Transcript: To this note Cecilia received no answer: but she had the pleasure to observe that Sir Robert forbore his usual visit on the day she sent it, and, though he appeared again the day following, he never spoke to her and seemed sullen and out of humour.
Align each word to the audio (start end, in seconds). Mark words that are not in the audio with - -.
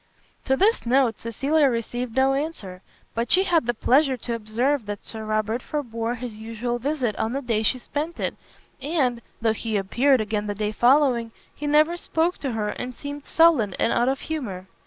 To 0.45 0.57
this 0.57 0.87
note 0.87 1.19
Cecilia 1.19 1.69
received 1.69 2.15
no 2.15 2.33
answer: 2.33 2.81
but 3.13 3.29
she 3.31 3.43
had 3.43 3.67
the 3.67 3.73
pleasure 3.75 4.17
to 4.17 4.33
observe 4.33 4.87
that 4.87 5.03
Sir 5.03 5.23
Robert 5.23 5.61
forbore 5.61 6.15
his 6.15 6.39
usual 6.39 6.79
visit 6.79 7.15
on 7.17 7.33
the 7.33 7.41
day 7.43 7.61
she 7.61 7.77
sent 7.77 8.19
it, 8.19 8.33
and, 8.81 9.21
though 9.43 9.53
he 9.53 9.77
appeared 9.77 10.19
again 10.19 10.47
the 10.47 10.55
day 10.55 10.71
following, 10.71 11.31
he 11.53 11.67
never 11.67 11.97
spoke 11.97 12.39
to 12.39 12.53
her 12.53 12.69
and 12.69 12.95
seemed 12.95 13.25
sullen 13.25 13.75
and 13.75 13.93
out 13.93 14.09
of 14.09 14.21
humour. 14.21 14.65